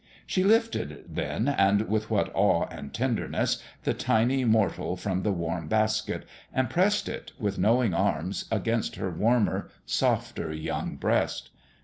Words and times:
She 0.25 0.43
lifted, 0.43 1.03
then 1.07 1.47
and 1.47 1.87
with 1.87 2.09
what 2.09 2.31
awe 2.33 2.65
and 2.71 2.91
tenderness! 2.91 3.61
the 3.83 3.93
tiny 3.93 4.43
mortal 4.43 4.97
from 4.97 5.21
the 5.21 5.31
warm 5.31 5.67
basket, 5.67 6.25
and 6.51 6.71
pressed 6.71 7.07
it, 7.07 7.33
with 7.37 7.59
knowing 7.59 7.93
arms, 7.93 8.45
against 8.49 8.95
her 8.95 9.11
warmer, 9.11 9.69
softer 9.85 10.51
young 10.51 10.95
breast. 10.95 11.51